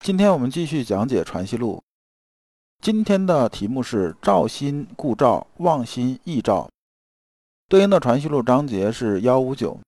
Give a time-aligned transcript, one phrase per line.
[0.00, 1.76] 今天我们继续讲解《传习录》，
[2.80, 6.70] 今天的题目是“照心故照，忘心亦照”，
[7.68, 9.78] 对应的《传习录》章节是幺五九。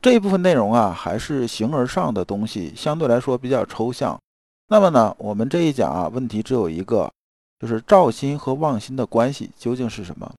[0.00, 4.20] 这一部分内容啊，还是形而上的东西，相对来说比较抽象。
[4.68, 7.10] 那么呢，我们这一讲啊，问题只有一个，
[7.58, 10.32] 就是照心和忘心的关系究竟是什么？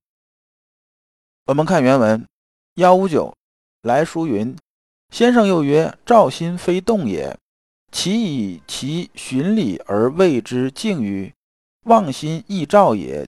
[1.47, 2.25] 我们看原文
[2.75, 3.35] 幺五九，
[3.81, 4.55] 来书云
[5.11, 7.35] ：“先生又曰：照心非动也。”
[7.91, 11.33] 其以其循理而谓之静于
[11.85, 13.25] 忘心亦照也。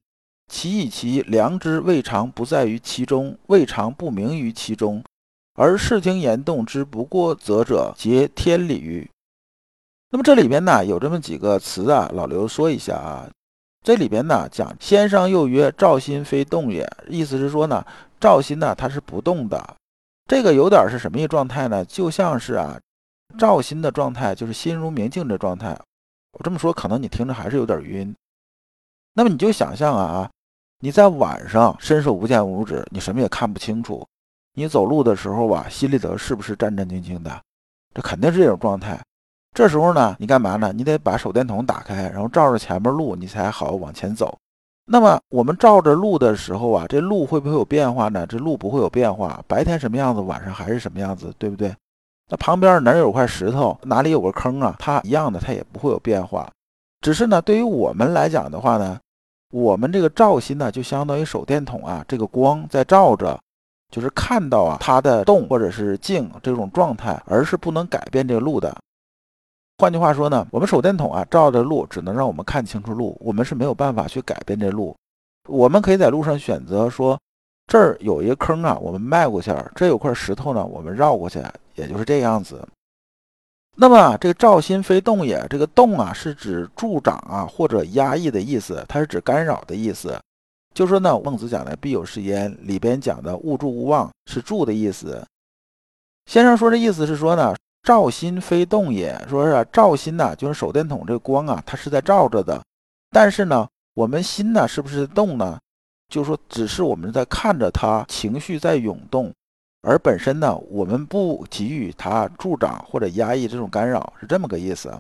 [0.52, 5.04] 其以其良知未尝不在于其中，未尝不明于其中，
[5.54, 9.08] 而视听言动之不过则者，皆天理于。
[10.10, 13.30] 那么这里边呢有这么几个词啊，老刘说一下啊。
[13.86, 17.86] 这里边呢讲先生又曰：“照心非动也。”意思是说呢，
[18.20, 19.76] 照心呢它是不动的。
[20.28, 21.86] 这个有点是什么一个状态呢？
[21.86, 22.80] 就像是啊。
[23.38, 25.78] 照心的状态就是心如明镜的状态。
[26.32, 28.16] 我这么说，可能你听着还是有点晕。
[29.14, 30.30] 那么你就想象啊，
[30.80, 34.06] 你在晚上伸手不见五指，你什么也看不清楚。
[34.54, 37.42] 你走路的时候吧，心里头是不是战战兢兢的？
[37.94, 39.00] 这肯定是这种状态。
[39.56, 40.72] 这时候呢，你干嘛呢？
[40.72, 44.38] 你得把手电筒打开，然后照着前面路，你才好往前走。
[44.86, 48.26] 那么我们照着路的时候啊，这路会不会有变化呢？
[48.28, 51.76] 这路不会有变化，白天什么样子，晚上还是什么样子，对不对？
[52.32, 54.76] 那旁边哪有块石头，哪里有个坑啊？
[54.78, 56.48] 它一样的，它也不会有变化。
[57.02, 59.00] 只是呢，对于我们来讲的话呢，
[59.52, 63.40] 我们这个照心呢，就相当于手电筒啊，这个光在照着，
[63.90, 68.78] 就是看到啊它的动或者是静这种状态，而是不能改变这个路的。
[69.80, 74.96] 换句话说呢，我们手电筒啊照着路，只能让我们看清楚路，我们是没有办法去改变这路。
[75.48, 77.20] 我们可以在路上选择说。
[77.70, 81.40] 这儿有一个坑啊，我们迈过去；这有块石头呢，我们绕过去，
[81.76, 82.68] 也就是这样子。
[83.76, 90.20] 那么这个照心非动也，这个动啊是指助长啊或者压抑的意思，它是指干扰的意思。
[90.74, 95.24] 就说呢，孟子讲的必有是焉里边讲的勿助勿忘是助的意思。
[96.26, 102.60] 先生说这意思是说呢，照心非动也，说是照心呐，就是手电筒这个光啊，它是在照着的，
[103.12, 105.60] 但是呢，我们心呢是不是动呢？
[106.10, 109.32] 就是说，只是我们在看着他情绪在涌动，
[109.84, 114.92] 而本身呢，我们不给予他助长或者压抑这种干扰，是这么个意思。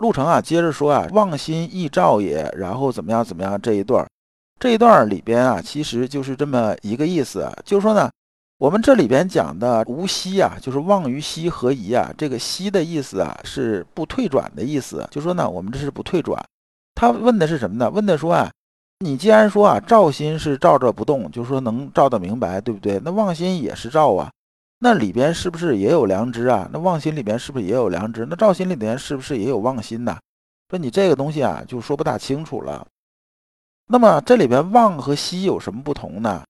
[0.00, 4.08] 陆程啊，接着说啊，望心亦照也，然后怎么样怎么样这一段，
[4.58, 8.10] 这一段里边啊，其实就是这么一个意思，就是说呢，
[8.58, 16.42] 我们这里边讲的无息啊，就是望于息何疑啊，这个息的意思啊，是不退转的意思，就说呢，我们这是不退转。
[16.94, 17.90] 他问的是什么呢？
[17.90, 18.50] 问的说啊。
[19.00, 23.00] 你既然说啊，照心是照着不动，就说能照得明白，对不对？
[23.04, 24.28] 那忘心也是照啊，
[24.80, 26.68] 那里边是不是也有良知啊？
[26.72, 28.26] 那忘心里边是不是也有良知？
[28.28, 30.18] 那照心里边是不是也有忘心呢？
[30.68, 32.84] 说你这个东西啊，就说不大清楚了。
[33.86, 36.42] 那么这里边忘和息有什么不同呢？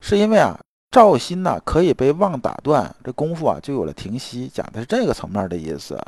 [0.00, 0.60] 是因为啊，
[0.90, 5.98] 照心呢可以被忘打断，这功夫啊就有了停息，讲的是这个层面的意思。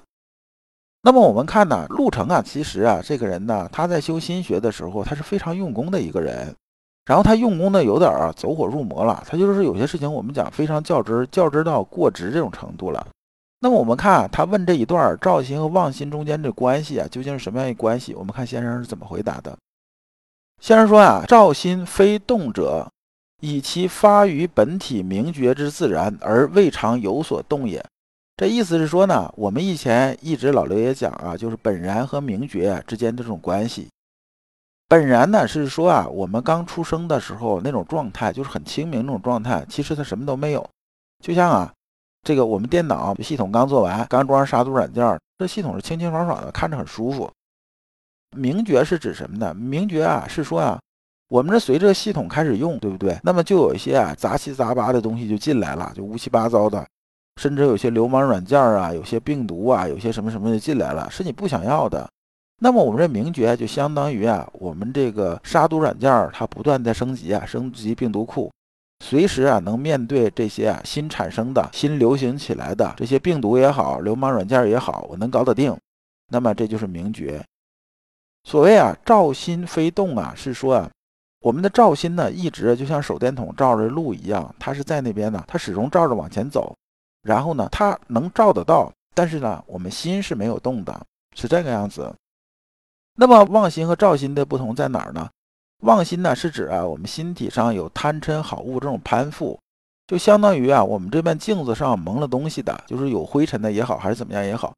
[1.07, 6.53] 那么我们看呢，陆程啊，其实啊，这个人呢，他在修心学的时候，他是非常用功的一个人。
[7.05, 9.23] 然后他用功的有点啊，走火入魔了。
[9.25, 13.07] 他就是有些事情，我们讲非常较真，较真到过直这种程度了。
[13.61, 18.13] 那么我们看他问这一段照心和忘心中间这关系啊，究竟是什么样一关系？
[18.13, 19.57] 我们看先生是怎么回答的。
[20.61, 22.91] 先生说啊，照心非动者，
[23.41, 27.81] 以其发于本体明觉之自然，而未尝有所动也。
[28.37, 33.89] 这意思是说呢，我们以前一直老刘也讲啊，就是本然和明觉之间这种关系。
[34.89, 40.69] 本然呢是说啊，我们刚出生的时候那种状态，就是很清明那种状态，其实它什么都没有。
[41.25, 41.73] 就像啊，
[42.25, 47.31] 这个我们电脑系统刚做完，刚装上杀毒软件，这系统是清清爽爽的，看着很舒服。
[48.37, 49.55] 明觉是指什么呢？
[49.55, 50.79] 明觉啊是说啊，
[51.31, 53.19] 我们这随着系统开始用，对不对？
[53.23, 56.87] 那么就有一些啊杂七杂八的东西就进来了，就乌七八糟的。
[57.41, 62.09] 甚至有些流氓软件啊，有些病毒啊，有些什么什么的进来了，是你不想要的。
[62.59, 68.51] 那么我们这名爵就相当于啊，我们这个杀毒软件它不断在升级啊，升级病毒库，
[69.05, 75.77] 随时啊能面对这些啊新产生的新流行起来的这些病毒也好，流氓软件也好，我能搞得定。
[76.31, 77.45] 那么这就是名爵。
[78.45, 80.91] 所谓啊，照心非动啊，是说啊，
[81.41, 86.75] 我们的照心呢，一直就像手电筒照着路一样，它是在那边呢，它始终照着往前走。
[87.27, 90.99] 然后呢，它能照得到，但是呢，我们心是没有动的，
[91.35, 92.15] 是这个样子。
[93.17, 95.29] 那么妄心和照心的不同在哪儿呢？
[95.83, 99.59] 妄心呢，是指啊，我们心体上有贪嗔好恶这种攀附，
[100.07, 104.73] 就相当于啊，我们这面镜子上蒙了东西的，就是有灰尘的也好，还是怎么样也好。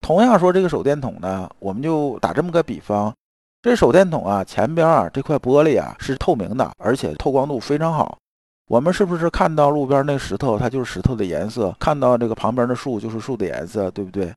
[0.00, 3.14] 同样说，这个手电筒呢，我们就打这么个比方，
[3.62, 8.18] 这手电筒啊，前边啊这块玻璃啊是透明的，而且透光度非常好。
[8.66, 14.34] 我们是不是看到路边那石头，它就是石头的颜色；看到这个旁边的树，就是树的颜色，对不对？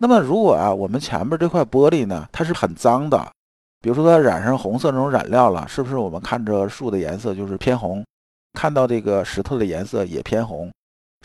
[0.00, 3.30] 那么如果啊，我们前面这块玻璃呢，它是很脏的，
[3.80, 8.04] 比如说它染上红色那种染料了，是不是我们看着树的颜色就是偏红？
[8.52, 10.70] 看到这个石头的颜色也偏红？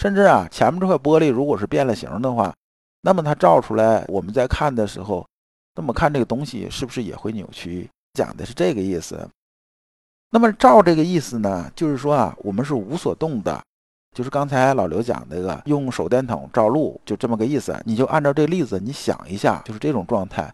[0.01, 2.53] 甚至啊，前面这块玻璃如果是变了形的话。
[3.05, 5.25] 那么它照出来，我们在看的时候，
[5.75, 7.89] 那么看这个东西是不是也会扭曲？
[8.13, 9.27] 讲的是这个意思。
[10.33, 13.61] 那么照这个意思呢，就是说啊，我们是无所动的，
[14.15, 17.79] 就是刚才老刘讲那个用手电筒照路，就这么个意思。
[17.85, 20.51] 你就按照这个例子，你想一下，就是这种状态。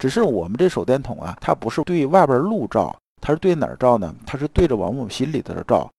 [0.00, 4.14] 只是我们这手电筒啊，它不是对外边路照，它是对哪儿照呢？
[4.24, 5.90] 它是对着往我们心里头照，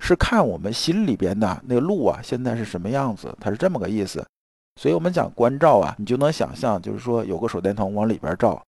[0.00, 3.34] 是看我们心里边的那路啊，现在是什么样子？
[3.40, 4.22] 它是这么个意思。
[4.78, 8.62] 所以，我们讲观照啊，你就能想象，就是说有个手电筒往里边照，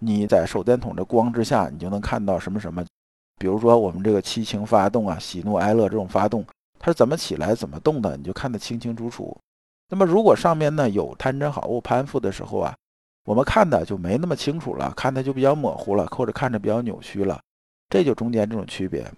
[0.00, 2.84] 你在手电筒的光之下，你就能看到什么什么。
[3.40, 6.44] 比如说我们这个七情发动啊，喜怒哀乐这种发动，
[6.78, 9.34] 它是怎么起来、怎么动的，你就看得清清楚楚。
[9.88, 12.76] 那么，如果上面呢有贪嗔好恶攀附的时候啊，
[13.24, 17.40] 我们看的就没那么清楚了，看的就比较模糊了，或者看着比较扭曲了，
[17.88, 19.10] 这就中间这种区别。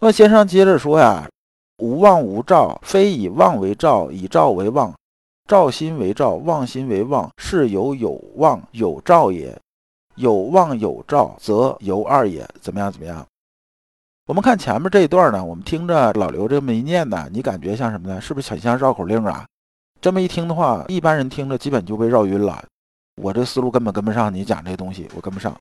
[0.00, 1.28] 那么先生接着说呀，
[1.78, 4.94] 无妄无照，非以妄为照，以照为妄。
[5.48, 9.58] 照心为照，妄心为妄，是有有妄有照也。
[10.18, 12.46] 有望有兆，则由二也。
[12.60, 12.92] 怎么样？
[12.92, 13.26] 怎么样？
[14.26, 18.20] 我们看前面这一段呢，我们听着老刘这么一念呢，你感觉像什么呢？
[18.20, 19.46] 是不是很像绕口令啊？
[20.00, 22.62] 这么一听的话，一般人听着基本就被绕晕了。
[23.22, 25.56] 我这思路根本跟不上你讲这东西，我跟不上。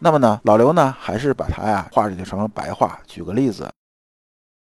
[0.00, 2.98] 那么呢，老刘呢，还是把它呀化解成白话。
[3.06, 3.70] 举个例子。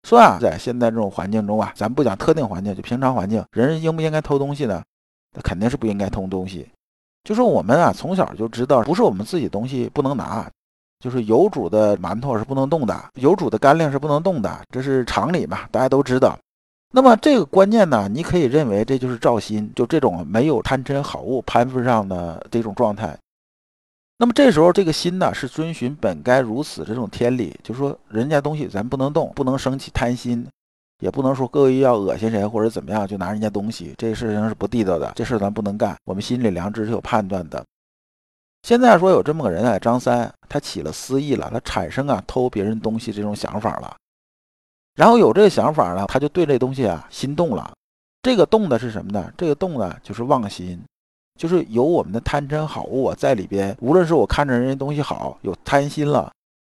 [0.07, 4.81] 说啊，在现在这种环境中啊，咱不讲特定环境，就平常环境，人应不应该偷东西呢？
[5.35, 6.67] 那肯定是不应该偷东西。
[7.23, 10.49] 就说我们啊，从小就知道，不是我们自己东西不能拿，
[10.99, 16.37] 就是有主的馒头是不能动的，有主的干粮是不能动的，这是常理嘛，大家都知道。
[16.93, 23.17] 那么这个观念呢，你可以认为这就是照心，就这种没有贪嗔好恶攀附上的这种状态。
[24.17, 30.45] 那么这时候，这个心呢是遵循本该如此这种天理，就是说人家东西咱不能动，不能生起贪心，
[31.01, 35.93] 也不能说各位要恶心谁或者怎么样就拿人家东西，这事情是不地道的，这事咱不能干。
[36.05, 37.65] 我们心里良知是有判断的。
[38.63, 43.95] 现在说有这么个人啊，张三，他起了私意了，他产生啊偷别人东西这种想法了，
[44.95, 47.71] 然后有这个想法呢，他就对这东西啊心动了。
[48.21, 49.33] 这个动的是什么呢？
[49.35, 50.79] 这个动呢就是妄心。
[51.39, 56.31] 就是有我们的贪嗔好恶在里边，无论是我看着人家东西好，有贪心了，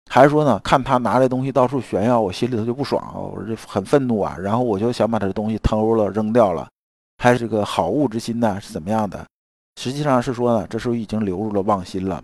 [0.08, 6.68] 还是说呢，看他拿这东西到处炫耀，我心里头就不爽，我这很愤怒啊，然后我就想把这东西偷了扔掉了，
[7.18, 9.26] 还是这个好恶之心呢，是怎么样的？
[9.80, 12.22] 实际上是说呢，这时候已经流入了妄心了，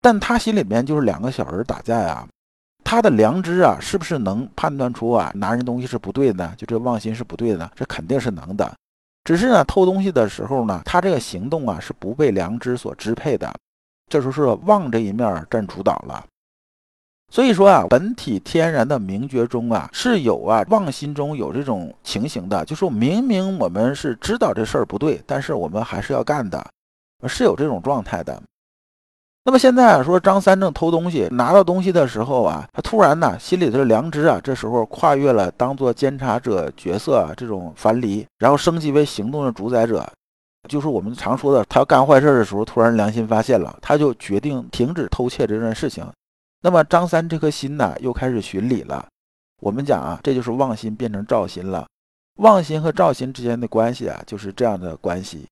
[0.00, 2.28] 但他心里面就是两个小人打架呀，
[2.84, 7.68] 他的良知啊，是不是能判断出啊，拿人东西是不对的，就这妄心是不对的？
[7.74, 8.72] 这肯定是能的。
[9.24, 13.52] 只是呢，偷东西的时候呢，他这个行动啊是不被良知所支配的，
[14.08, 16.22] 这时候是妄这一面占主导了。
[17.34, 26.64] 所以说啊，本体天然的明觉中啊是有啊妄心中有这种情形的，就是明明我们是知道这事儿不对，但是我们还是要干的，
[27.26, 28.40] 是有这种状态的。
[29.44, 40.08] 那么现在啊说张三正偷东西，拿到东西的时候啊，他突然呢心里头的良知啊，这时候跨越了当做监察者角色啊这种樊篱，然后升级为行动的主宰者，
[40.68, 46.06] 就是我们常说的，他要干坏事的时候，突然良心发现了，他就决定停止偷窃这件事情。
[46.64, 49.06] 那么张三这颗心呢，又开始巡礼了。
[49.60, 51.86] 我们讲啊，这就是妄心变成照心了。
[52.36, 55.46] 妄心和照心之间的关系啊，就是这样的关系。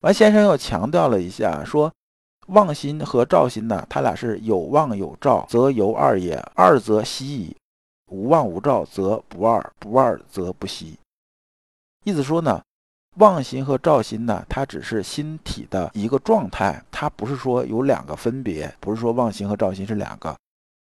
[0.00, 1.92] 完，先生又强调了一下说。
[2.48, 7.56] 妄心和照心呢，他俩是有妄有照，则由二也；二则息矣。
[8.10, 10.98] 无妄无照，则不二；不二则不息。
[12.02, 12.60] 意思说呢，
[13.18, 20.36] 妄心和照心呢，它只是心体的一个状态，它不是说有两个分别，不是说妄心和照心是两个，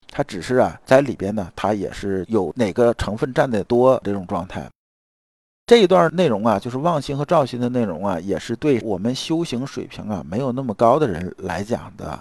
[0.09, 4.65] 它只是啊，在里边呢，它也是有哪个成分占的多这种状态。
[5.65, 12.19] 这一段内容啊，就是望星和照星的内容啊，也是对我们修行水平啊没有那么高的人来讲的。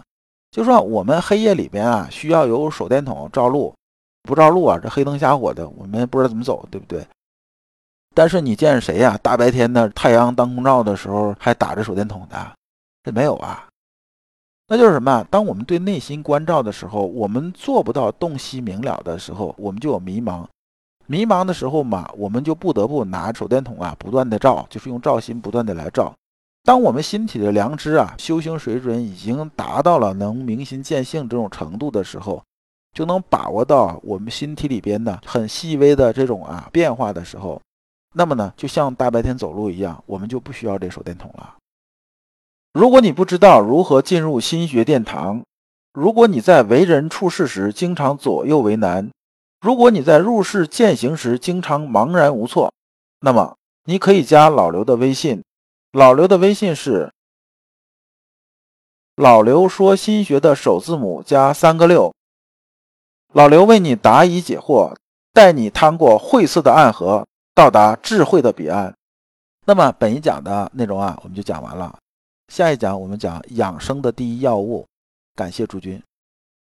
[0.51, 3.73] 就说我们黑夜里边啊，需要有手电筒照路，
[4.23, 7.07] 不照路啊，这黑灯瞎火的，我们不知道怎么走，对不对？
[8.21, 9.19] 但是你见谁呀？
[9.23, 12.53] 大白天的太阳当空照的时候还打着手电筒的，
[13.03, 13.67] 这没有啊？
[14.69, 15.27] 那就是什么？
[15.31, 20.45] 当我们对内心关照的时候，我们做不到洞悉明了的时候，我们就有迷茫。
[21.07, 26.13] 迷茫的时候嘛，我们就不得不拿手电筒啊，不断的照，就是用照心不断的来照。
[26.63, 32.43] 当我们心体的良知啊，修行水准已经达到了能明心见性这种程度的时候，
[32.93, 37.59] 就能把握到我们心体里边的很细微的这种啊变化的时候，
[38.15, 41.57] 那么呢，就像大白天走路一样，我们就不需要这手电筒了。
[42.73, 45.43] 如果你不知道如何进入心学殿堂，
[45.93, 49.11] 如果你在为人处事时经常左右为难，
[49.61, 52.73] 如果你在入世践行时经常茫然无措，
[53.21, 55.43] 那么你可以加老刘的微信。
[55.93, 57.13] 老刘的微信是
[59.17, 62.15] 老刘说心学的首字母加三个六。
[63.33, 64.95] 老刘为你答疑解惑，
[65.33, 68.95] 带你趟过晦涩的暗河，到达智慧的彼岸。
[69.67, 71.97] 那么本一讲的内容啊，我们就讲完了。
[72.49, 74.87] 下一讲我们讲养生的第一要务。
[75.35, 76.03] 感谢诸君。